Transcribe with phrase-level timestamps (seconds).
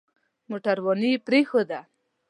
[0.49, 1.79] موټرواني يې پرېښوده.